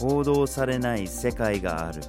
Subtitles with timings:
[0.00, 2.00] 報道されない世界がある。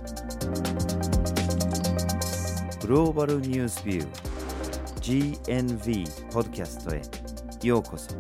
[2.79, 7.01] グローバルニュースビュー GNV ポッドキャストへ
[7.67, 8.16] ようこそ。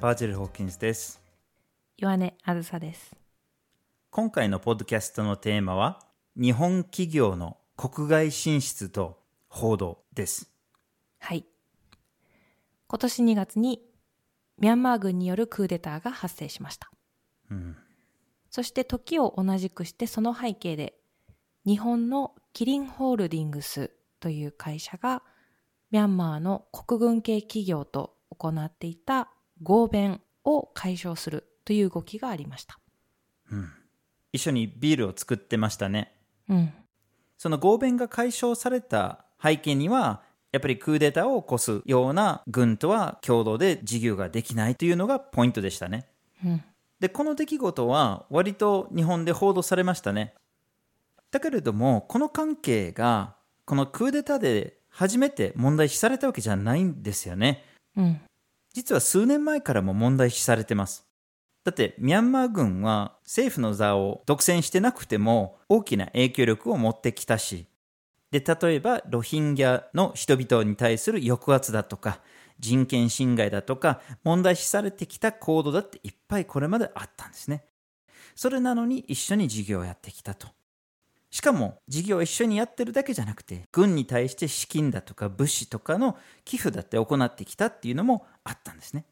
[0.00, 1.22] バージル・ホーキンスです。
[1.98, 3.14] 岩根あずさです。
[4.10, 6.00] 今回のポッドキャストのテーマは
[6.34, 9.22] 日本企業の国外進出と
[9.54, 10.50] 報道です
[11.20, 11.46] はい。
[12.88, 13.80] 今年2月に
[14.58, 16.90] ミャンマー軍によるクーデターが発生しました。
[17.50, 17.76] うん
[18.50, 20.94] そして時を同じくしてその背景で
[21.66, 23.90] 日本のキリンホールディングス
[24.20, 25.22] という会社が
[25.90, 29.30] ミャンマーの国軍系企業と行っていた
[29.62, 32.78] 合弁を解消するという動きがありました。
[34.32, 36.12] 一緒にビールを作ってましたね
[36.48, 36.72] うん。
[37.38, 40.22] その合弁が解消された背景には
[40.52, 46.06] やっぱりクーデターを起こすような軍とは共同で事業ができないというのがポイントでしたね
[46.44, 46.64] うん。
[47.00, 50.32] でこの出来事は割と日本で報道されましたね
[51.30, 53.34] だけれどもこの関係が
[53.66, 57.64] このクーデターで初めて問題視されたわけじゃないんですよね
[57.96, 58.20] うん。
[58.72, 61.04] 実は数年前からも問題視されてます
[61.64, 67.66] だってミャンマー軍は政府の座を独占してなくても大きな影響力を持ってきたし
[68.34, 72.18] で例えばロヒンギャの人々に対する抑圧だとか
[72.58, 77.64] 人権侵害だとか問題視されてきた行動だっていっぱいこれまであったんですね。
[78.34, 80.48] それなのに一緒に事業をやってきたと。
[81.30, 89.04] しかも事業を一緒にやってるだけじゃなくて軍に対して資金だとか物資とかの寄付だって行ってきたっていうのもあったんですね。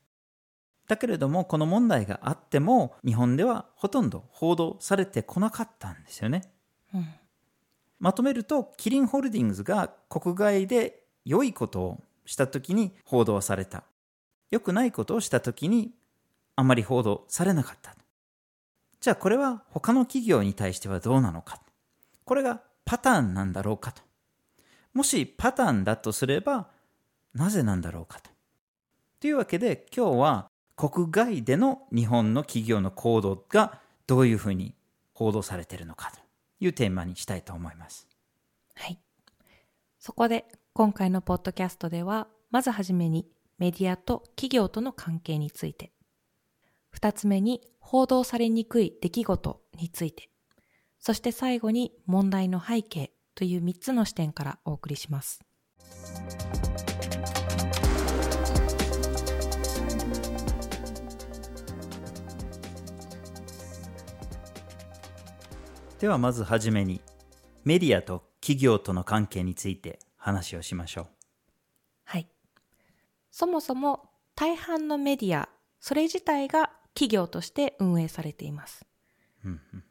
[0.88, 6.42] だけれどもこの問題があっても日本ではほとんど報道されてこなかったんですよね。
[6.92, 7.06] うん。
[8.02, 13.84] まとめるとキリンホールディングスが国外で良いことをした時に報道された。
[14.50, 15.92] 良くないことをした時に
[16.56, 17.94] あまり報道されなかった。
[19.00, 21.62] じゃあこれは他の企業に対してはどうなのか。
[22.24, 24.02] これがパターンなんだろうかと。
[24.94, 26.66] もしパターンだとすれば
[27.34, 28.30] なぜなんだろうかと。
[29.20, 34.74] というわけで今日は国外での日本の企業の行動がどういうふうに
[35.14, 36.21] 報道されているのかと。
[36.62, 38.08] いうテーマにしたいと思います。
[38.74, 38.98] はい。
[39.98, 43.26] そこで今回のポッドキャストでは、まずはじめに
[43.58, 45.92] メディアと企業との関係について、
[46.90, 50.28] 二つ目に報道されにくい出来事について、
[51.00, 55.40] そして最後に問題の背景という三つの視点からお送りします。
[66.02, 67.00] ではまずはじめに
[67.62, 71.06] メディアと企業との関係について話をしましょう。
[72.02, 72.26] はい。
[73.30, 75.48] そもそも大半のメディア、
[75.78, 78.84] それ自体が企業として運営されています。
[79.44, 79.84] うんうん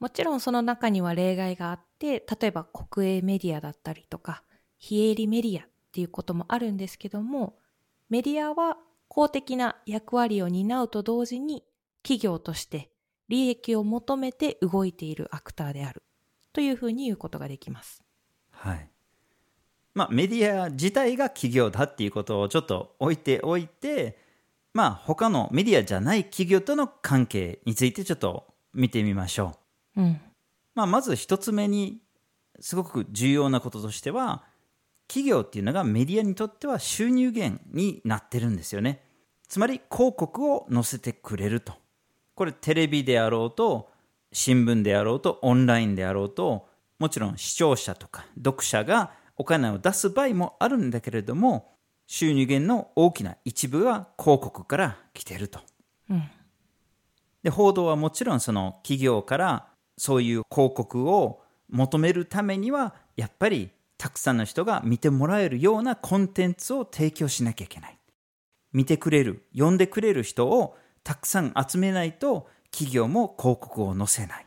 [0.00, 4.42] もちろんその中には例外があって、例えば国営メディアだったりとか、
[4.76, 7.56] 非営利メディアっていうこともあるんですけども、
[8.10, 8.76] メディアは
[9.08, 11.64] 公的な役割を担うと同時に、
[12.02, 12.90] 企業として
[13.28, 16.02] 利益を求めて動いているアクターである
[16.52, 18.02] というふうに言うことができます。
[18.50, 18.88] はい。
[19.94, 24.18] まあメディア自体が企業だっていうことをちょっと置いておいて、
[24.72, 29.56] まあ他のメディアじゃない企業との関係についてちょっと見てみましょ
[29.96, 30.02] う。
[30.02, 30.20] うん。
[30.74, 32.00] まあ、まず一つ目に
[32.60, 34.44] すごく重要なこととしては
[35.08, 39.02] 企業っていうのがメディアにとっては収入源になってるんですよね
[39.48, 41.74] つまり広告を載せてくれると
[42.34, 43.90] これテレビであろうと
[44.32, 46.68] 新聞であろうとオンラインであろうと
[46.98, 55.60] もちろん視聴者とか読者がお金を出す場合もあるんだけれども収入源の大きな一部は広告から来てると
[56.10, 56.22] うん。
[57.42, 59.68] で報道はもちろんその企業から
[59.98, 67.98] そういう広告を求めるためにはやっぱりたくさんの人が見てもらえるようなコンテンツを提供しなきゃいけない
[68.72, 74.46] 見てくれる読んでくれる人をたくさん集めないと企業も広告を載せない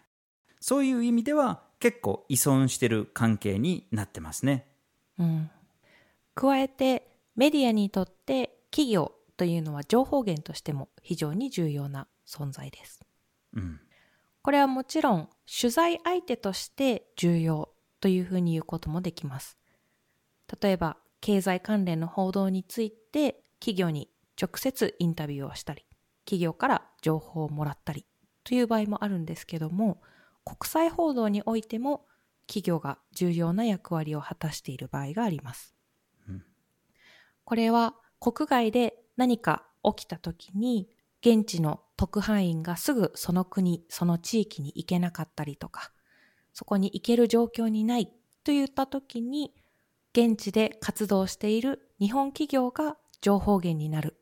[0.59, 4.67] そういう意味では結構依存してる関係になってますね
[5.19, 5.49] うん、
[6.35, 13.01] 加えてメディアにとって企業というのは情報源としても非常に重要な存在です。
[13.53, 13.79] うん
[14.43, 17.67] これはもちろん取材相手として重要
[17.99, 19.57] というふうに言うこともできます。
[20.61, 24.09] 例えば経済関連の報道について企業に
[24.41, 25.83] 直接インタビューをしたり、
[26.27, 28.05] 企業から情報をもらったり
[28.43, 30.01] という場合もあるんですけども、
[30.43, 32.05] 国際報道においても
[32.47, 35.73] 企業が重要な役割を果たしている場合があります。
[37.45, 40.89] これは国外で何か起きた時に
[41.21, 45.93] 現地の特派員がすぐその国、その地域に行けなかったりとか、
[46.51, 48.11] そこに行ける状況にない
[48.43, 49.53] といった時に、
[50.11, 54.16] 現地で活動している日本企業が情報源になる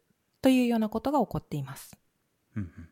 [0.45, 1.97] というようなことが起こっています。
[2.55, 2.89] うんうん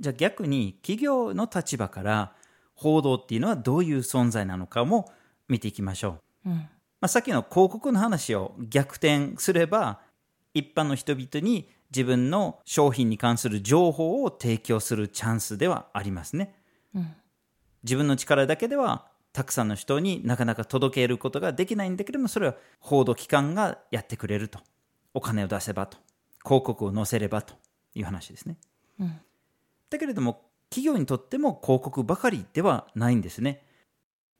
[0.00, 2.34] じゃあ逆に企業の立場から
[2.74, 5.12] 報道っていうのはどういう存在なのかも
[5.46, 6.48] 見ていきましょう。
[6.48, 6.54] うん。
[6.54, 6.68] ま
[7.02, 10.00] あ、さっきの広告の話を逆転すれば
[10.54, 16.54] 一般の人々に自分の商品に関する情報を提供するチャンスではありますね。
[16.94, 17.14] うん。
[17.82, 24.60] 自分の力だけではたくさんの人になかなか届けることができないんだけどもそれは報道機関がやってくれると
[25.12, 25.98] お金を出せばと
[26.44, 27.54] 広告を載せればと
[27.94, 28.56] いう話ですね。
[28.98, 29.20] うん。
[29.90, 33.64] だけれども企業にとっても広告ばかりではないんですね。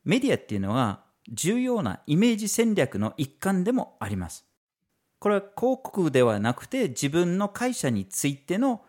[0.05, 4.47] メディアっていうのは重要なイメージ戦略の一環でもあります。
[5.19, 8.83] これは広告ではなくて自分の会社についての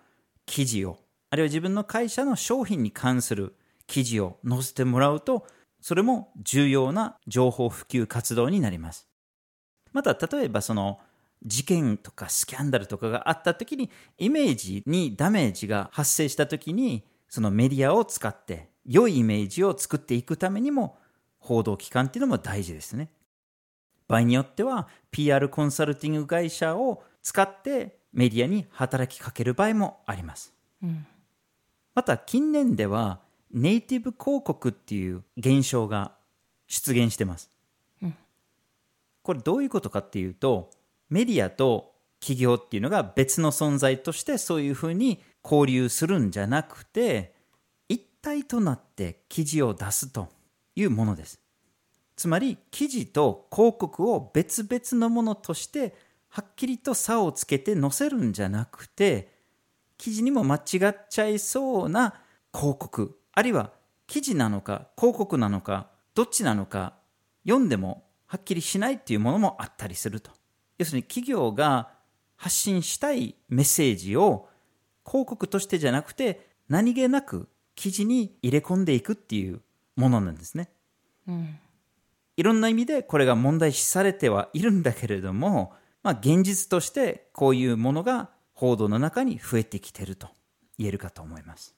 [0.46, 0.98] 記事を
[1.30, 3.56] あるいは自分の会社の商品に関する
[3.88, 5.46] 記事を載せてもらうと
[5.82, 9.08] それも重要な情報普及活動になります。
[9.92, 11.00] また例えばその
[11.44, 20.98] 事件とかスキャンダルとかがあった時にイメージにダメージが発生した時にそのメディアを使って良いイメージを作っていくためにも
[21.40, 23.10] 報道機関っていうのも大事ですね
[24.08, 30.54] 場合によっては PR コンサルティング会社を使ってメディアに働きかける場合もあります
[30.84, 31.06] うん。
[31.94, 33.20] また近年では
[33.54, 36.14] ネイティブ広告っていう現象が
[36.68, 37.50] 出現してます。
[38.02, 38.16] うん
[39.24, 40.72] これどういうことかっていうと
[41.12, 47.34] メディアと企業っていうのが別の存在としてそういうふうに交流するんじゃなくて
[47.90, 50.30] 一体となって記事を出すと
[50.76, 51.40] いうものです。
[52.16, 55.96] つまり記事と広告を別々のものとして
[56.30, 59.34] はっきりと差をつけて載せるんじゃなくて
[59.98, 60.60] 記事にも間違
[60.90, 62.14] っちゃいそうな
[62.54, 63.72] 広告あるいは
[64.08, 66.94] 記事なのか広告なのかどっちなのか
[67.44, 70.32] 読んでもはっきりしないっていうものもあったりすると
[70.82, 71.90] 要するに企業が
[72.36, 74.50] 発信したいメッセージを
[75.06, 79.62] 広告としてじゃなくて何気なく記事に入れ込んでいくっていう
[79.96, 80.72] ものなんですね
[81.28, 81.60] うん。
[82.36, 90.30] いろんな意味でこれが問題視されてはいるんだけれども、まあ、現実としてこういうものが報道の中に増えてきてると
[90.80, 91.76] 言えるかと思います。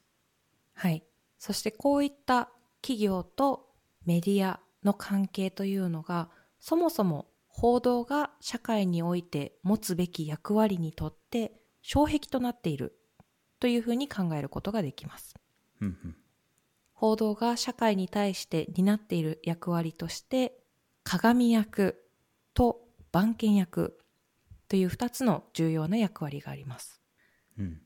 [0.76, 1.04] はい。
[1.40, 2.50] そしてこういった
[2.82, 3.68] 企業と
[4.06, 6.30] メディアの関係というのが、
[6.62, 11.54] そもそも報道が社会において持つべき役割にとって
[11.84, 12.98] 障壁となっている
[13.60, 15.36] というふうに考えることができます。
[16.94, 20.58] 報道が社会に対して担っている役割として、
[21.04, 22.04] 鏡役
[22.54, 24.00] と番犬役
[24.68, 27.02] という2つの重要な役割があります。
[27.58, 27.82] うん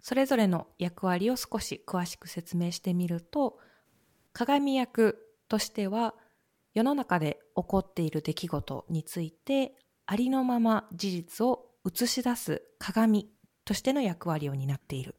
[0.00, 3.58] それぞれの役割を少し詳しく説明してみると、
[4.32, 5.18] 鏡役
[5.48, 6.14] としては、
[6.76, 9.72] 世の中で起こっている出来事について、
[10.04, 13.30] ありのまま事実を映し出す鏡
[13.64, 15.14] としての役割を担っている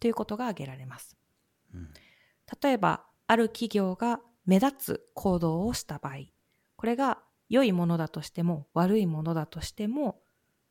[0.00, 1.16] ということが挙げられます。
[1.72, 1.88] うん
[2.60, 6.14] 例えば、ある企業が目立つ行動をした場合、
[6.76, 10.20] これが良いものだとしても悪いものだとしても、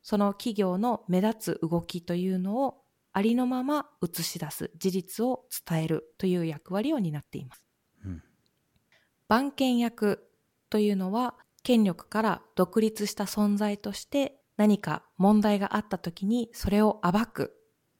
[0.04, 2.84] その企業の目立つ動きというのを
[3.14, 7.71] ありのまま映し出す事実を伝えるという役割を担っています。
[9.32, 10.28] うん番犬役
[10.70, 17.54] というのは権力から独立した存在として何か問題があった時にそれを暴く、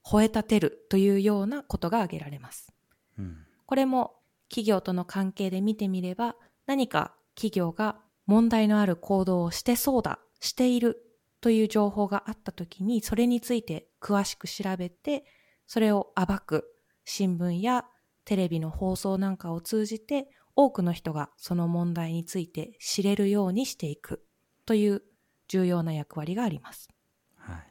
[0.06, 2.74] 吠え立てるというようなことが挙げられます。
[3.18, 4.16] うんこれも
[4.50, 6.36] 企業との関係で見てみれば
[6.66, 7.96] 何か企業が
[8.26, 11.02] 問題のある行動をしてそうだ、している
[11.40, 15.24] という情報があった時にそれについて詳しく調べて
[15.66, 16.66] それを暴く
[17.06, 17.86] 新聞や
[18.26, 24.24] テレビの放送なんかを通じて多くの人がその問題について知れるようにしていく
[24.66, 25.04] という
[25.48, 26.90] 重要な役割があります。
[27.38, 27.68] はい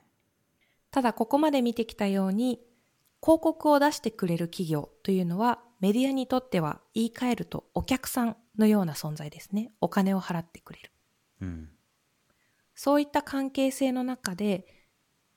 [0.91, 2.61] ただここまで見てきたように
[3.23, 9.71] 広告を出してくれる企業というのはメディアにとっては言い換えるとお客さんのような存在ですね。
[9.81, 10.91] お金を払ってくれる。
[11.43, 11.69] うん
[12.75, 14.67] そういった関係性の中で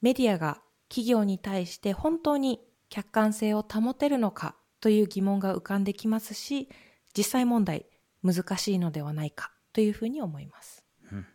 [0.01, 6.69] メディアが企業に対して本当に客観性を保てるのかという疑問が浮かんできますし、
[7.15, 7.85] 実際問題
[8.23, 11.25] 難しいのではないかというふうに思います、うん、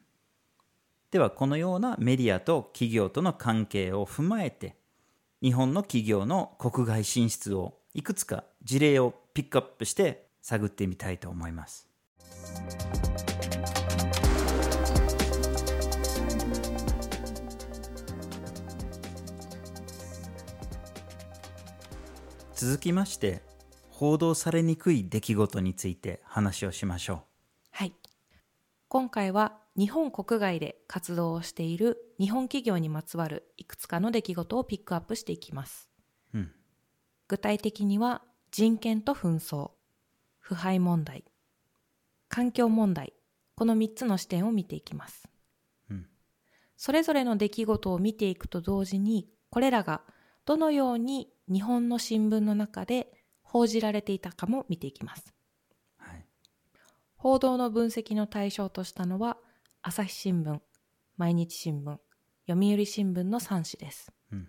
[1.10, 4.76] ではこのようなメディアと企業との関係を踏まえて
[5.42, 11.88] 日本の企業の国外進出をいくつか事例をピックアップして探ってみたいと思います。
[22.54, 23.47] 続きまして
[23.98, 27.24] 報道されにくい出来事について話をしましょ
[27.72, 27.92] はい。
[28.86, 35.90] 今回は日本国外で活動をしている日本企業にまつわるいくつかの出来事をピックアップしていきます。
[36.32, 36.38] う。
[36.38, 36.52] うん。
[37.26, 39.72] 具体的には人権と紛争、
[40.38, 41.24] 腐敗問題、
[42.28, 43.14] 環境問題、
[43.56, 45.28] この3つの視点を見ていきます。
[45.90, 46.06] うん
[46.76, 50.02] それぞれの出来事を見ていくと同時に、これらが
[50.44, 53.17] どのように日本の新聞の中で
[53.48, 55.34] 報じられていたかも見ていきます。
[55.96, 56.24] はい。
[57.16, 59.38] 報道の分析の対象としたのは、
[59.82, 60.60] 朝日新聞、
[61.16, 61.98] 毎日新聞、
[62.46, 64.12] 読売新聞の3紙です。
[64.32, 64.48] うん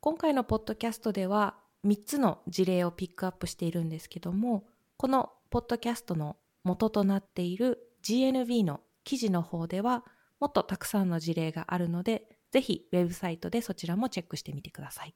[0.00, 4.64] 今回のポッドキャストでは3つの事例をピックアップしているんですけども、
[4.96, 10.04] このポッドキャストの元となっている GNB の記事の方では、
[10.38, 15.14] もっとたくさんの事例があるので、ぜひウェブサイトでそちらもチェックしてみてください。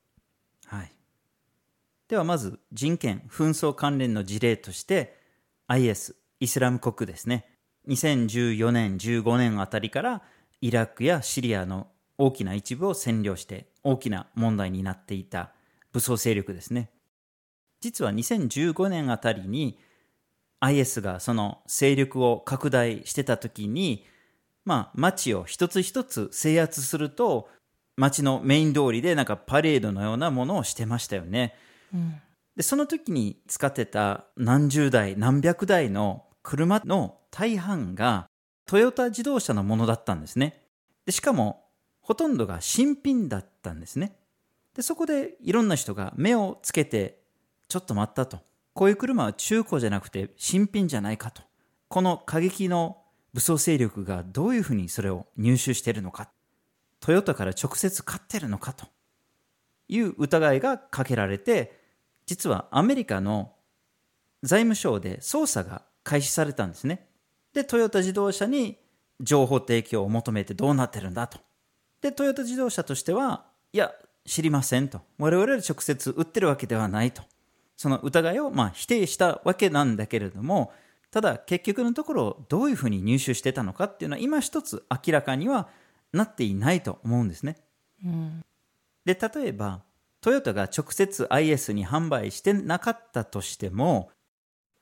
[0.66, 0.92] はい。
[2.12, 5.16] ではまず人権、紛争関連の事例として
[5.66, 7.47] IS、イスラム国ですね。
[7.88, 10.23] 2014年、15年あたりから
[10.61, 11.87] イラクやシリアの
[12.19, 15.54] 大きな一部を占領して大きな問題になっていた
[15.95, 16.90] 武装勢力ですね。
[17.81, 19.78] 実は2015年あたりに
[20.61, 24.04] IS がその勢力を拡大してた時に
[24.66, 27.49] まあ街を一つ一つ制圧すると
[27.97, 31.54] 街のメイン通りでなんかパレードのようなものをしてましたよね。
[32.56, 38.28] で、その時に使ってた何十台、何百台の車の大半が
[38.66, 40.62] トヨタ自動車のものだったんですね。
[41.06, 41.64] で、しかも
[42.00, 44.16] ほとんどが新品だったんですね。
[44.75, 47.20] で、そこでいろんな人が目をつけて、
[47.68, 48.40] ちょっと待ったと。
[48.75, 51.42] こういう車は中古じゃなくて新品じゃないかと。
[51.88, 52.99] この過激の
[53.34, 56.30] 武装勢力がどういうふうにそれを入手しているのか。
[57.00, 58.87] トヨタから直接買ってるのかと
[59.88, 61.82] いう疑いがかけられて、
[62.26, 63.52] 実はアメリカの
[64.43, 67.07] 財務省で捜査が開始されたんですね。
[67.52, 68.79] で、トヨタ自動車に
[69.21, 71.38] 情報提供を求めてどうなってるんだと。
[72.00, 73.93] で、トヨタ自動車としては、いや、
[74.25, 75.00] 知りませんと。
[75.19, 77.23] 我々は直接売ってるわけではないと。
[77.76, 80.73] その疑いをまあ否定したわけなんだけれども、
[81.11, 85.69] ただ結局のところどういうふうに入手してたのかっていうのは今一つ明らかには
[86.12, 87.57] なっていないと思うんですね。
[88.05, 88.45] うん。
[89.05, 89.83] で、例えば、
[90.23, 94.11] トヨタが直接 IS に販売してなかったとしても、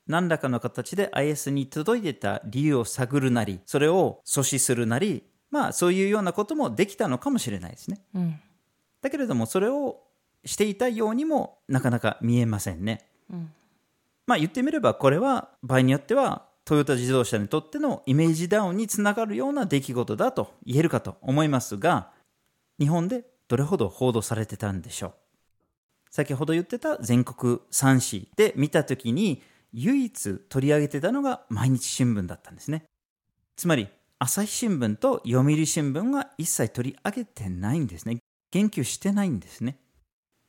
[0.07, 8.01] 何らかの形で IS に届いてた理由を探るなり、それを阻止するなり、まあそういうようなこともできたのかもしれないですね。
[8.13, 8.39] うん。
[9.01, 10.03] だけれども、それを
[10.45, 13.09] していたようにもなかなか見えませんね。
[13.31, 13.51] うん。
[14.27, 22.11] まあ言ってみれば、これは場合によっては、トヨタ自動車にとってのイメージダウンにつながるような出来事だと言えるかと思いますが、
[22.79, 25.13] 日本でどれほど報道されてたんでしょう。
[26.11, 29.41] 先ほど言ってた全国3紙で見たときに、
[29.73, 32.83] 唯一取り上げてたのが毎日新聞だったんですね。
[33.55, 33.87] つまり、
[34.19, 38.17] 朝日新聞と読売新聞は一切取り上げてないんですね。
[38.51, 39.77] 言及してないんですね。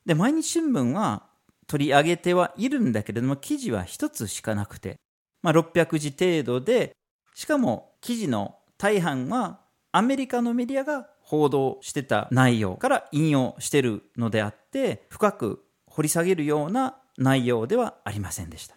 [0.04, 1.28] で、毎日新聞は
[1.68, 4.96] 取り上げてはいるんだけれども、記事は一つしかなくて、
[5.42, 6.92] まあ、600字程度で、
[7.34, 9.60] しかも記事の大半は
[9.92, 18.76] アメリカのメディアが報道してた内容から引用してるのであって、深く掘り下げるような内容ではありませんでした。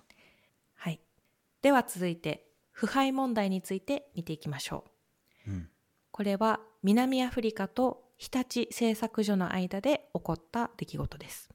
[0.76, 1.02] はい。
[1.62, 4.86] では続いて、腐敗問題について見ていきましょ
[5.46, 5.52] う。
[5.52, 5.70] うん
[6.12, 11.50] これは南アフリカと日立製作所の間で起こった出来事です。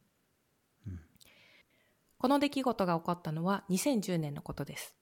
[2.18, 4.94] この出来事が起こったのは2010年のことです。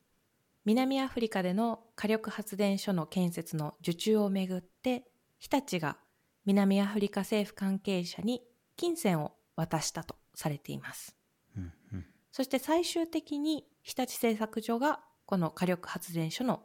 [0.65, 5.08] 南アフリカでの火力発電所の建設の受注をめぐって、
[5.39, 5.97] 日立が
[6.45, 8.43] 南アフリカ政府関係者に
[8.77, 11.17] 金銭を渡したとされています。
[11.57, 16.63] うんうんそして最終的に日立製作所がこの火力発電所の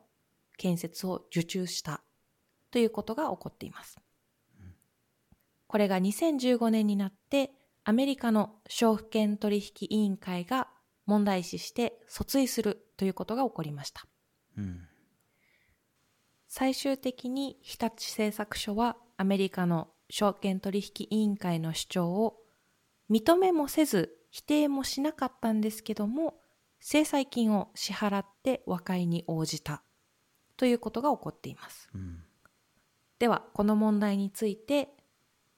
[0.57, 2.03] 建設を受注した
[2.69, 3.97] ということが起こっています。
[5.65, 7.51] これが2015年になって
[7.83, 10.67] アメリカの証券取引委員会が
[11.07, 14.05] 問題視して訴追するということが起こりました。
[14.57, 14.87] うん
[16.55, 22.35] 最終的に日立製作所はアメリカの証券取引委員会の主張を
[23.09, 26.35] 認めもせず否定もしなかったんですけども
[26.79, 29.81] 制裁金を支払って和解に応じた
[30.55, 31.89] ということが起こっています。
[31.95, 32.19] うん
[33.17, 34.89] ではこの問題について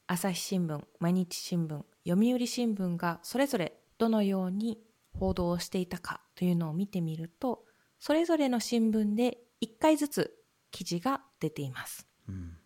[0.07, 4.79] 朝日新聞毎日新聞読売新聞がそれぞれどのように
[5.19, 7.65] 報道をしていたかというのを見てみると
[7.99, 10.34] それぞれの新聞で1回ずつ
[10.75, 12.05] 記事が出ています。
[12.27, 12.57] うん。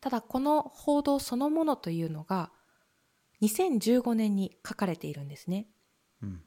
[0.00, 2.52] ただこの報道そのものというのが
[3.42, 5.66] 2015年に書かれているんですね。
[6.22, 6.40] うん。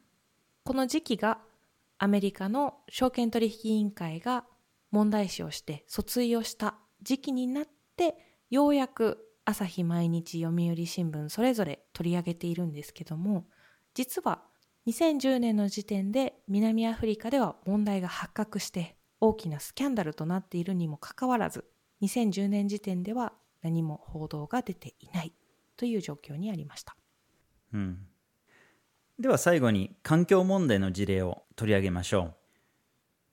[0.63, 1.39] この時期が
[1.97, 4.45] アメリカの証券取引委員会が
[4.89, 7.65] 問題視をして訴追をした時期になっ
[7.97, 8.15] て
[8.49, 13.47] ようやく朝日毎日読売新聞それぞれ取り上げているんですけども
[13.93, 14.43] 実は
[14.87, 21.63] 2010年の時点で南アフリカでは問題が発覚して大きなスキャンダルとなっているにもかかわらず
[22.01, 25.31] 2010年時点では何も報道が出ていない
[25.77, 26.97] という状況にありました。
[27.73, 27.99] うん、
[29.17, 32.33] では最後に環境問題の事例を取り上げましょう。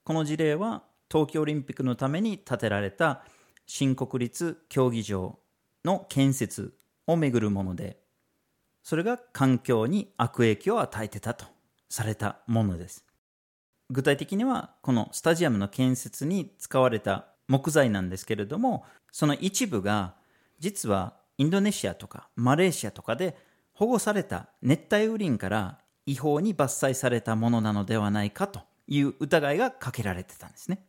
[0.05, 3.25] この事例は東京オリンピックのために建てられた
[3.65, 5.39] 新国立競技場
[5.83, 6.73] の建設
[7.05, 7.99] をめぐるもので
[8.81, 11.45] それが環境に悪影響を与えてたと
[11.89, 13.10] されたものです。
[13.91, 20.15] 具体的にはこのスタジアムの建設に使われた木材なんですけれどもその一部が
[20.59, 23.37] 実はインドネシアとかマレーシアとかで
[23.73, 30.85] 保護された熱帯雨林から違法に伐採されたものなのではないかという疑いがかけられてたんですね。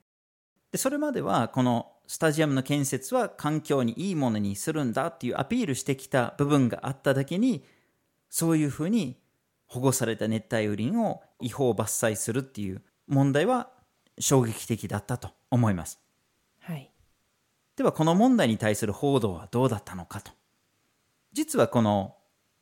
[0.70, 7.64] でそれまではこのスタジアムの建設は環境にいいものにするんだっていうアピールしてきた部分があっただけに
[8.28, 9.18] そういうふうに
[9.66, 12.82] 保護された熱帯雨林を違法伐採するっていう
[13.12, 13.68] 問題は
[14.18, 16.00] 衝撃的だったと思います。
[16.60, 16.90] はい。
[17.76, 20.32] ではこの問題に対する報道はどうだったのかと。
[21.32, 22.16] 実はこの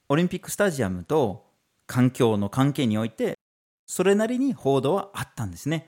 [0.08, 1.46] オリンピックスタジアムと
[1.86, 3.38] 環境の関係において
[3.86, 5.86] それなりに報道はあったんですね。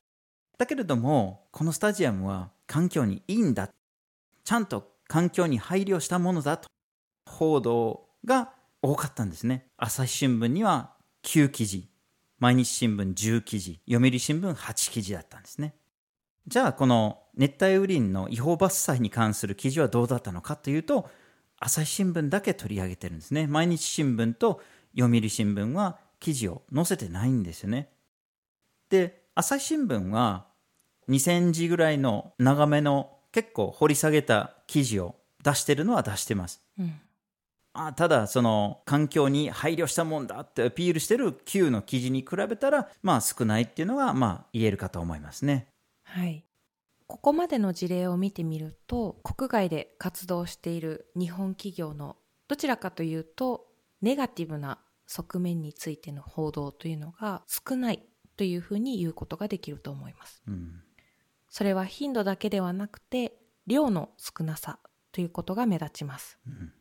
[0.57, 3.69] だけれどもこのスタジアムは環境にいいんだ。
[4.43, 6.67] ちゃんと環境に配慮したものだと
[7.29, 8.51] 報道が
[8.81, 9.67] 多かったんですね。
[9.77, 10.93] 朝日新聞には
[11.23, 11.89] 9記事、
[12.43, 15.75] 毎日新聞10記事、読売新聞8記事だったんですね。
[16.45, 21.09] じゃあこの熱帯雨林の違法伐採に関する記事はどうだったのかというと
[21.57, 24.61] 朝日新聞だけ取り上げてるんですね毎日新聞と
[24.93, 27.87] 読売新聞は記事を載せてないんですよね
[28.89, 30.47] で朝日新聞は
[31.07, 36.99] 2000字ぐらいの長めの結構掘り下げた記事を出してるのは出してますうん。
[37.73, 45.67] あただその環境に配慮したもんだってアピールしてる旧の記事に比べたらまあ少ないっていうのがまあ言えるかと思いますね
[46.03, 46.45] はい。
[47.07, 53.65] ここまでの事例を見てみると、国外で活動している日本企業のどちらかというと、
[54.01, 58.03] ネガティブな側面についての報道というのが少ない
[58.37, 60.43] というふうに言うことができると思います。
[60.47, 60.83] うん
[61.49, 64.79] それは頻度だけではなくて、量の少なさ
[65.11, 66.39] ということが目立ちます。
[66.47, 66.73] うん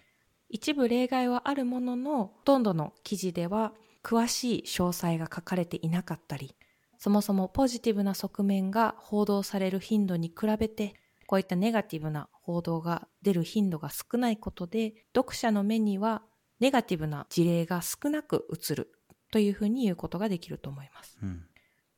[0.53, 3.73] 一部例外はあるものの、ほとんどの記事では
[4.05, 6.55] 詳しい詳細が書かれていなかったり、
[6.99, 10.95] そもそもポジティブな側面が報道される頻度に比べて、
[11.27, 16.23] こういったネガティブな報道が出る頻度が少ないことで、読者の目には
[16.61, 18.93] ネガティブな事例が少なく映る
[19.33, 21.19] というふうに言うことができると思います。
[21.23, 21.45] うん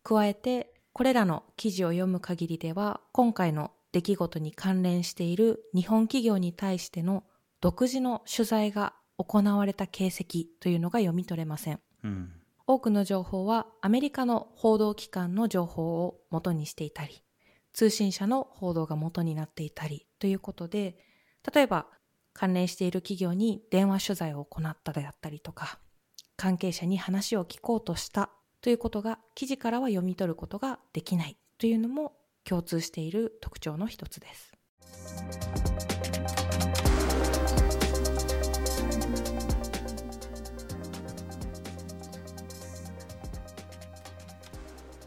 [0.04, 7.24] 加えて、これらの記事を読む限りでは、今回の出来事に関連している日本企業に対しての
[7.64, 10.24] 独自の取材が行われた形跡
[10.60, 11.80] というのが読み取れません。
[12.04, 12.30] うん
[12.66, 17.22] 多くの情報はアメリカの報道機関の情報を元にしていたり、
[17.74, 20.96] 通信社の報道が元になっていたりということで、
[21.54, 21.86] 例えば
[22.32, 25.78] 関連している企業に電話取材を行ったであったりとか、
[26.36, 32.12] 関係者に話を聞こうとしたということが記事からは読み取ることができないというのも
[32.44, 34.52] 共通している特徴の一つです。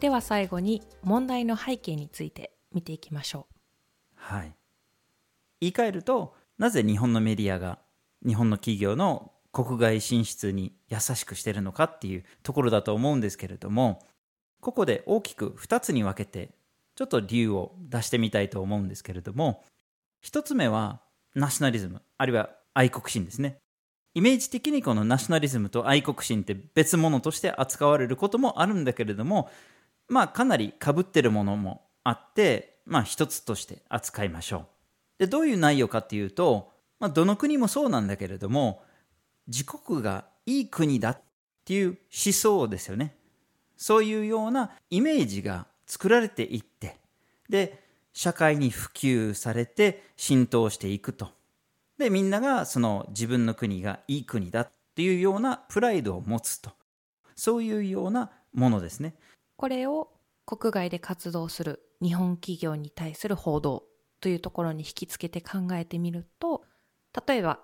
[0.00, 3.48] では最後に問題の背景について見ていきましょ
[4.14, 4.54] はい。
[5.60, 7.80] 言い換えると、なぜ日本のメディアが
[8.24, 14.00] 日本の企業の国外進出に優しくしてるのかっていうところだと思うんですけれども、
[14.60, 16.50] ここで大きく2つに分けて、
[16.94, 19.64] ちょっと理由を出してみたいと思うんですけれども、
[20.24, 21.00] 1つ目は
[21.34, 23.58] ナショナリズム、あるいは愛国心ですね。
[24.14, 29.50] イメージ的にこのナショナリズムと愛国心って別物として扱われることもあるんだけれども、
[30.08, 34.66] まあかなり被ってるものもあって、まあ一つとして扱いましょう。
[35.18, 38.82] で、どういう内容かっていうと、まあどの国もそうなんだけれども、
[39.46, 41.20] 自国がいい国だっ
[41.64, 43.14] ていう思想ですよね。
[43.76, 46.96] そういうようなイメージが作られていって、
[47.48, 51.28] で、社会に普及されて浸透していくと。
[51.98, 56.72] で、みんながその自分の国がいい国だっていうようなプライドを持つと。
[57.36, 59.14] そういうようなものですね。
[59.58, 59.60] う。
[59.60, 60.12] これを
[60.46, 63.84] 国外で活動する日本企業に対する報道
[64.20, 66.64] というところに引き付けて考えてみると、
[67.26, 67.60] 例えば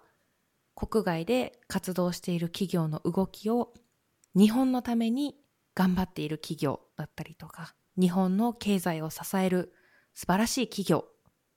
[0.75, 3.73] 国外で活動している企業の動きを
[4.35, 5.37] 日本のために
[5.75, 9.73] 頑張っている企業だったりとか、日本の経済を支える
[10.15, 11.07] 素晴らしい企業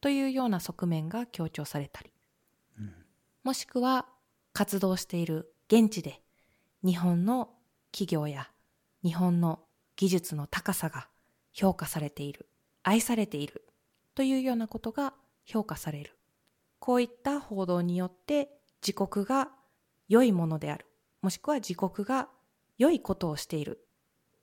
[0.01, 2.11] というような側面が強調されたり、
[2.79, 2.93] うん、
[3.43, 4.07] もしくは
[4.53, 6.21] 活動している現地で
[6.83, 7.49] 日本の
[7.91, 8.49] 企業や
[9.03, 9.59] 日本の
[9.97, 11.09] 技術の高さが
[11.51, 12.47] 評価されている、
[12.83, 13.67] 愛されている
[14.15, 16.15] というようなことが評価される。
[16.79, 19.49] こういった報道によって自国が
[20.07, 20.85] 良いものである、
[21.23, 22.29] もしくは自国が
[22.77, 23.87] 良いことをしている、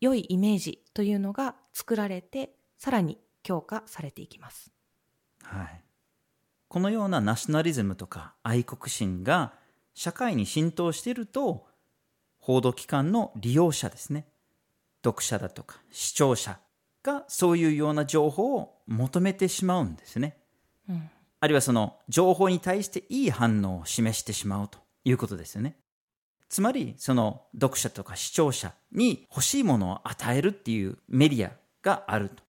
[0.00, 4.72] 良いイメージというのが作られて、さらに強化されていきます。
[5.40, 5.84] はい。
[6.66, 9.54] このようなナショナリズムとか愛国心が
[9.94, 11.68] 社会に浸透していると、
[12.40, 14.26] 報道機関の利用者ですね。
[15.04, 16.58] 読者だとか視聴者
[17.02, 20.38] がそういうような情報を求めてしまうんですね。
[20.88, 25.76] うん、あるいはその情報に対していい反応を示してしまうということですよね。
[26.48, 32.42] つまりその読者とか視聴者に欲しいものを与えるっていうメディアがあると。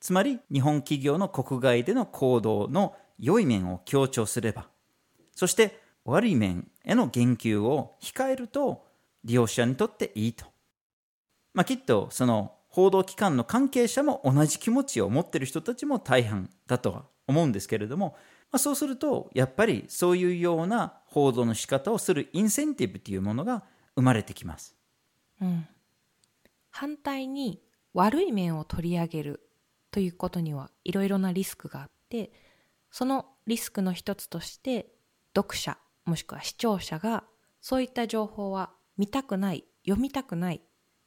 [0.00, 4.68] つまり日本企業の国外での行動の良い面を強調すれば、
[5.34, 8.86] そして悪い面への言及を控えると
[9.24, 10.53] 利用者にとっていいと。
[11.54, 18.16] まあ、きっとその報道機関の関係者も同じ気持ちを持っている人たちも大半だとは思うんですけれども、
[18.50, 23.62] まあ、そうするとやっぱりそういうような報道の仕方をするインセンティブというものが
[23.94, 24.76] 生まれてきます。
[25.40, 25.66] うん、
[26.70, 27.62] 反対に
[27.92, 29.40] 悪い面を取り上げる
[29.92, 32.32] ということにはいろいろなリスクがあって
[32.90, 34.88] そのリスクの一つとして
[35.36, 37.24] 読者もしくは視聴者が
[37.60, 40.60] そういった情報は見たくない読みたくない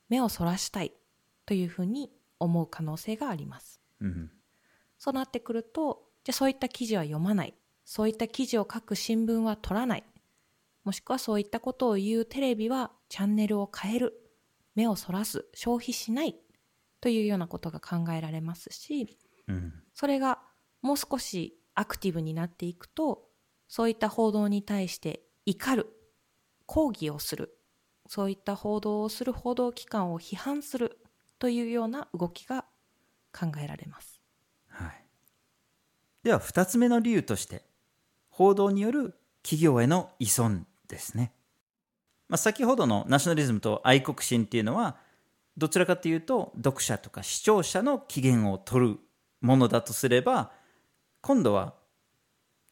[0.10, 0.93] 目をそらしたい
[1.46, 3.82] というふうに思う可能性があります。
[4.00, 4.32] うん、
[4.98, 7.54] そうなってくると、じゃあそういった記事は読まない。
[7.86, 10.04] そういった記事を書く新聞は取らない。
[10.84, 14.13] もしくはそういったことを言うテレビはチャンネルを変える。
[14.76, 15.46] 目をそらす。
[15.54, 16.36] 消費しない。
[17.00, 19.17] というようなことが考えられますし、
[19.48, 20.39] うん、それが
[20.82, 23.30] もう少しアクティブになっていくと、
[23.67, 25.88] そういった報道に対して怒る。
[26.65, 27.57] 抗議をする。
[28.08, 30.98] そういった報道をする報道機関を批判する
[31.39, 32.65] というような動きが
[33.38, 34.20] 考えられます。
[34.70, 35.04] はい、
[36.24, 37.63] では2つ目の理由として
[38.30, 41.32] 報道による企業への依存ですね。
[42.30, 44.98] まあ、先ほどのナショナリズムと愛国心っていうのは
[45.56, 48.98] どちらかというと読者とか視聴者の機嫌を取る
[49.41, 50.52] ものだとすれば
[51.22, 51.74] 今度は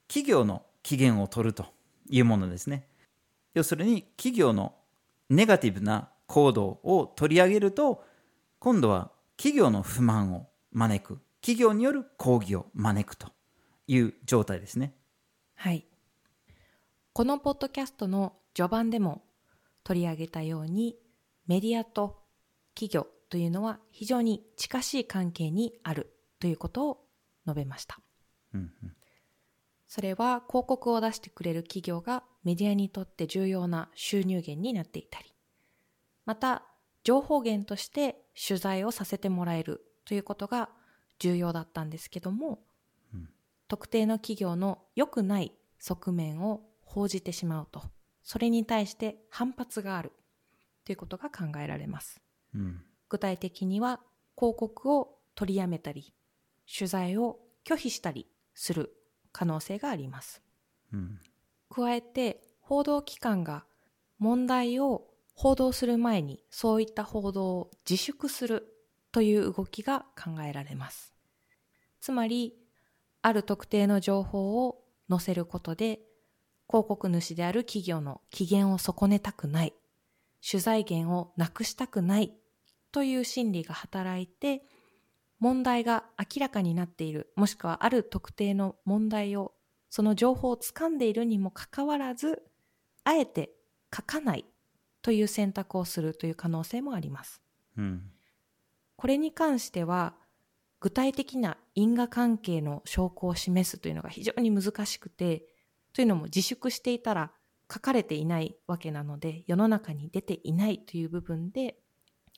[0.08, 1.66] 企業の機嫌を取ると
[2.10, 2.88] いうものですね。
[3.54, 4.76] 要するに企業の
[5.30, 8.04] ネガティブな行動を取り上げると
[8.60, 11.20] 今度は企業の不満を招く。
[11.42, 13.28] 企業による抗議を招くと
[13.86, 14.96] いう状態ですね。
[15.54, 15.86] はい。
[17.14, 19.22] このポッドキャストの序盤でも
[19.84, 20.98] 取り上げたように
[21.46, 22.24] メディアと
[22.74, 27.06] 企業というのは非常に近しい関係にあるということを
[27.46, 28.00] 述べました、
[28.54, 28.96] うんうん、
[29.88, 35.34] それは広告を出してくれる企業がメディアにとって重要な収入源になっていたり、
[36.26, 36.64] また
[37.04, 40.70] 情報源として取材をさせてもらえるということが
[41.20, 42.60] 重要だったんですけども、
[43.14, 43.30] うん、
[43.68, 47.82] 特定の企業の良くない側面を報じてしまうと、
[48.24, 50.12] それに対して反発がある
[50.86, 52.22] ということが考えられます。
[52.54, 54.02] うん、具体的には
[54.38, 56.14] 広告を取りやめたり、
[56.72, 58.96] 取材を拒否したりする
[59.32, 60.44] 可能性があります。
[60.94, 61.20] うん
[61.76, 63.66] 加えて報道機関が
[64.18, 68.66] 問題を報道する前にそういった報道を自粛する
[69.12, 71.14] という動きが考えられます。
[72.00, 72.54] つまり、
[73.22, 76.00] ある特定の情報を載せることで、
[76.70, 79.74] 広告主である企業の機嫌を損ねたくない、
[80.48, 82.34] 取材源をなくしたくない
[82.92, 84.64] という心理が働いて、
[85.40, 89.55] 問題が明らかになっている、もしくはある特定の問題を
[89.96, 92.44] その情報をつかんでいるにもかかわらず、
[93.06, 93.52] あえて
[93.96, 94.44] 書かない
[95.02, 97.42] という選択をするという可能性もあります。
[97.78, 98.12] うん、
[98.98, 100.18] これに関しては、
[100.82, 105.46] 具体的な因果関係の証拠を示すというのが非常に難しくて、
[105.94, 107.32] というのも自粛していたら
[107.74, 111.78] 書かれていないわけなので、世の中に出ていないという部分で、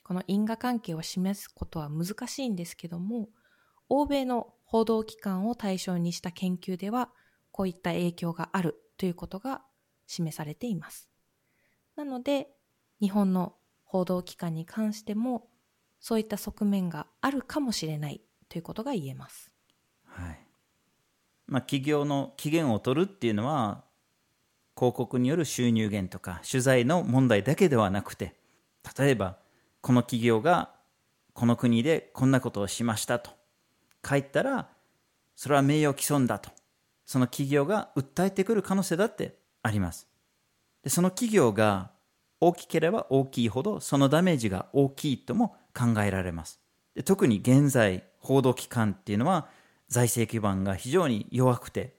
[0.04, 3.30] この因果関係を示すことは難しいんですけども、
[3.88, 7.10] 欧米の報道機関を対象にした研究では、
[7.50, 9.62] こういった影響があるということが
[10.06, 11.08] 示されています。
[11.96, 12.48] なので、
[13.00, 15.48] 日本の報道機関に関しても、
[16.00, 19.50] そういった側面があるかもしれないということが言えます。
[20.04, 20.38] はい。
[21.46, 23.88] まあ、企業の期限を取るっていうのは、
[24.78, 28.36] 広告による収入源とか取材の問題だけではなくて
[28.96, 29.36] 例えば
[29.80, 30.70] この企業が
[31.32, 33.32] この国でこんなことをしましたと
[34.08, 34.68] 書いたら
[35.34, 36.50] それは名誉毀損だと
[37.08, 40.06] その企業が訴えてくる可能性だってあります。
[40.84, 41.90] でその企業が
[42.38, 46.60] 大きければ大きいほどそのダメージが大きいとも考えられます。
[46.94, 49.48] で特に現在報道機関っていうのは
[49.88, 51.94] 財政基盤が非常に弱くて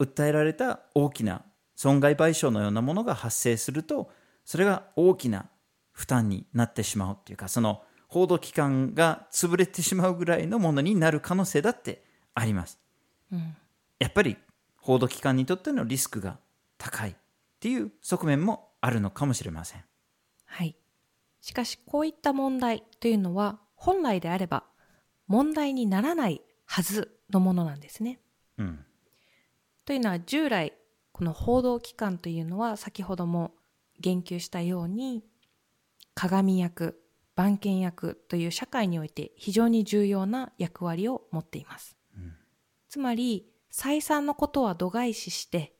[0.00, 1.42] 訴えられた大きな
[1.76, 4.10] 損害賠償のようなものが発生すると
[4.44, 5.46] それが大きな
[5.92, 12.02] 負担になってしまうっていうかその報道機関が潰れてしまうぐらいのものになる可能性だって
[12.34, 12.80] あります、
[13.32, 13.54] うん、
[13.98, 14.36] やっぱり
[14.76, 16.38] 報道機関にとってのリスクが
[16.78, 17.14] 高いっ
[17.60, 19.84] ていう側面もあるのかもしれません。
[20.44, 20.76] はい。
[21.40, 24.64] しかしこういった問題というのは本来であれば
[25.26, 28.18] 問題にならないはずのものなんですね、
[28.56, 28.80] うん、
[29.84, 30.72] というのは従来
[31.12, 33.52] この報道機関というのは先ほども
[34.00, 35.22] 言及したように
[36.14, 36.98] 鏡役
[37.36, 42.34] 番犬役という社会において非常に重要な役割を持っています、うん、
[42.88, 43.44] つまり
[43.76, 45.74] 再三のことは度外視して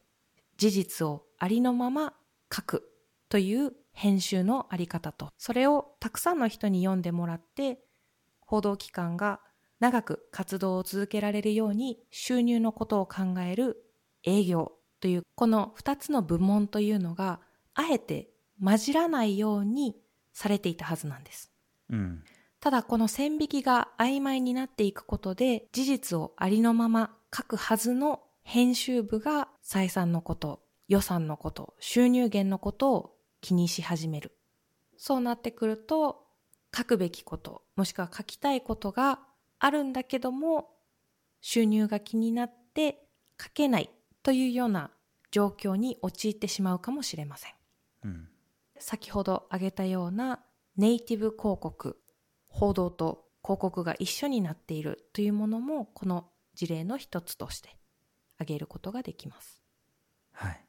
[0.56, 2.12] 事実をありのまま
[2.52, 2.90] 書く
[3.28, 7.78] という編集のあり方とそれをたくさんの人に読んでもらって
[8.40, 9.38] 報道機関が
[9.78, 13.84] 長く活動を続けられるように収入のことを考える
[14.24, 17.38] 営業というこの2つの部門というのが
[17.74, 18.28] あえて
[18.60, 19.94] 混じらないように
[20.32, 21.52] されていたはずなんです。
[21.90, 22.24] うん、
[22.58, 34.36] ただこの線引きが曖昧になっていくことで事実をありのまま書くはずの編集部が採算のこと、予算のこと、収入源のことを気にし始める。
[34.96, 36.26] そうなってくると
[36.76, 39.20] 書くべきこと、もしくは書きたいことが
[39.64, 40.68] あるんだけども
[41.40, 43.06] 収入が気になって
[43.40, 43.90] 書けない
[44.22, 44.90] というような
[45.30, 47.52] 状況に陥ってしまうかもしれません、
[48.04, 48.28] うん、
[48.78, 50.40] 先ほど挙げたような
[50.76, 51.98] ネイティブ広告
[52.46, 57.76] 報道と広告が一緒になっているというものもこの事例の一つとして
[58.36, 59.62] 挙げることができます。
[60.32, 60.64] はい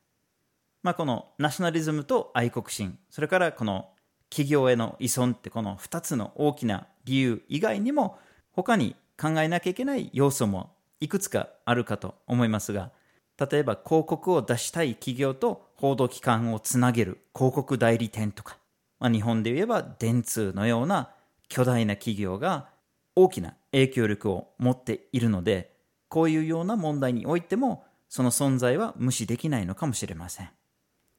[0.84, 3.90] まあ、このナショナリズムと愛国心それからこの
[4.30, 8.20] 企業への依存ってこの2つの大きな理由以外にも
[8.52, 12.92] 他に考えなきゃいけない要素もいくつかあるかと思いますが
[13.40, 18.58] 例えば広告を出したい企業と報道機関をつなげる広告代理店とか、
[19.00, 21.10] まあ、日本で言えば電通のような
[21.50, 22.70] 巨大な企業が
[23.16, 25.75] 大きな影響力を持っているので
[26.16, 30.50] こういうような問題においてもその存在は無視できないのかもしれません、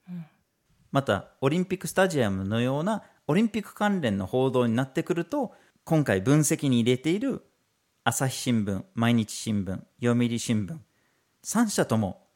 [0.08, 0.24] うん、
[0.90, 5.52] またオリンピックスタジアムのようなオリンピック関連の報道になってくると
[5.84, 7.42] 今回分析に入れている
[8.04, 10.78] 朝日新聞毎日新聞読売新聞
[11.44, 12.26] 3社とも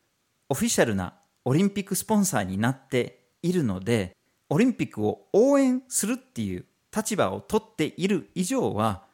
[0.51, 4.16] オフィシャルなオリンピックスポンサーになっているので、
[4.49, 9.05] オリンピックを応援するっていう立場を取っている以上は、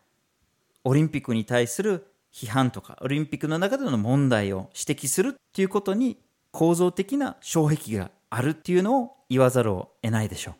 [0.82, 6.18] オリンピックに対する批判とか、オリンピックの中での問題を指摘するっていうことに
[6.50, 10.54] 構造的な障壁があるっていうのを言わざるを得ないでしょ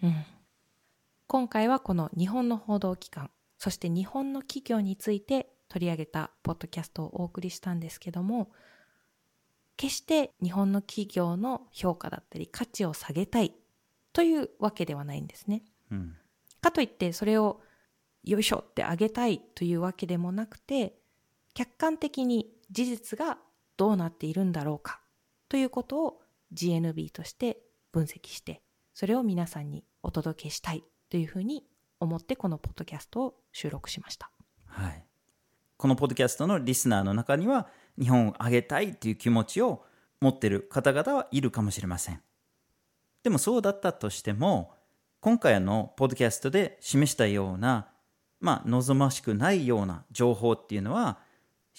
[0.00, 0.06] う。
[0.06, 0.24] うん、
[1.26, 8.52] 今回はこの日本の報道機関、そして日本の企業について取り上げたポッドキャストをお送りしたんですけども、
[9.76, 13.54] 決して日本の企業の評価だったり価値を下げたい
[14.12, 15.62] というわけではないんですね。
[15.90, 16.14] うん、
[16.60, 17.60] かといってそれを
[18.22, 20.97] よいしょってあげたいというわけでもなくて
[21.58, 23.36] 客観的に事実が
[23.76, 25.00] どうなっているんだろうか
[25.48, 26.20] ということを
[26.54, 27.58] GNB として
[27.90, 28.62] 分析して
[28.94, 31.64] それを皆さんにお届けしたいというふうに
[31.98, 34.30] 思ってこのポッドキャストを収録しました。
[34.66, 35.04] はい。
[35.76, 37.66] このポッドキャストのリスナーの中には
[38.00, 39.82] 日本を上げたいという気持ちを
[40.20, 42.22] 持っている方々はいるかもしれません。
[43.24, 44.74] でもそうだったとしても、
[45.18, 47.88] 今回のポッドキャストで示したような、
[48.38, 51.18] まあ、望ましくないような情報っていうのは、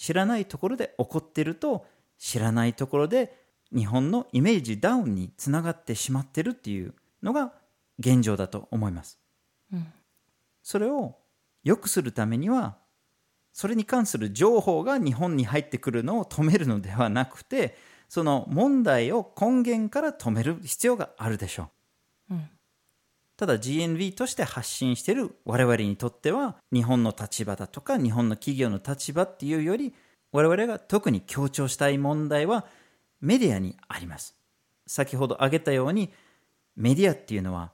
[0.00, 1.84] 知らないところで起こっていると、
[2.16, 3.36] 知らないところで
[3.70, 7.52] 日本のイメージダウンにつながってしまってるっていうのが
[7.98, 9.18] 現状だと思います。
[9.70, 9.92] うん、
[10.62, 11.16] それを
[11.64, 12.78] 良くするためには
[13.52, 17.76] それに関する情報が日本に入ってくるのを止めるのではなくて
[18.08, 21.68] その問題を根源から止める必要があるでしょ
[22.30, 22.48] う、うん、
[23.40, 29.94] ただ GNV として発信している我々にとっては日本の立場だとか日本の企業の立場っていうより
[30.30, 32.66] 我々が特に強調したい問題は
[33.22, 34.36] メディアにあります
[34.86, 36.12] 先ほど挙げたように
[36.76, 37.72] メディアっていうのは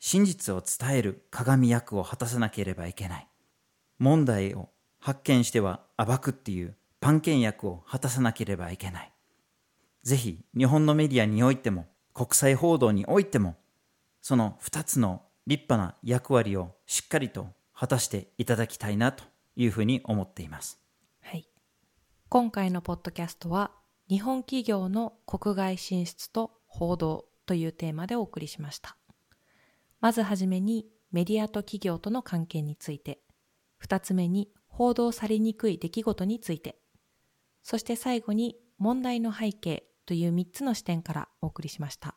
[0.00, 3.28] 真実を伝える鏡役を果たさなければいけない
[4.00, 9.12] 問題を発見しては暴くっていう番犬役を果たさなければいけない。
[10.02, 13.54] ぜひ日本のメディアにおいても国際報道においても
[14.28, 19.22] その2つの立派な役割をしっかりと果たしていただきたいなと
[19.54, 20.80] いうふうに思っています。
[21.20, 21.48] はい。
[22.28, 23.70] 今回のポッドキャストは、
[24.08, 28.96] 日本企業の国外進出と報道というテーマでお送りしました。
[30.00, 33.20] まずはじめにメディアと企業との関係について、
[33.78, 36.80] 二つ目に報道されにくい出来事について、
[37.62, 42.16] そして最後に問題の背景という三つの視点からお送りしました。